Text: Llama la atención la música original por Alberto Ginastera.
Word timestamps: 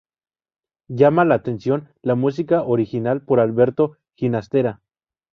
Llama 0.89 1.25
la 1.25 1.35
atención 1.35 1.93
la 2.01 2.15
música 2.15 2.63
original 2.63 3.21
por 3.21 3.39
Alberto 3.39 3.97
Ginastera. 4.15 4.81